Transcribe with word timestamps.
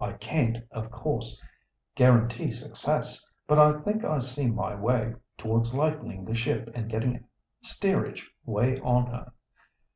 "I 0.00 0.14
can't, 0.14 0.58
of 0.72 0.90
course, 0.90 1.40
guarantee 1.94 2.50
success, 2.50 3.24
but 3.46 3.60
I 3.60 3.78
think 3.82 4.02
I 4.02 4.18
see 4.18 4.50
my 4.50 4.74
way 4.74 5.14
towards 5.38 5.72
lightening 5.72 6.24
the 6.24 6.34
ship 6.34 6.68
and 6.74 6.90
getting 6.90 7.22
steerage 7.62 8.28
way 8.44 8.80
on 8.80 9.06
her." 9.06 9.32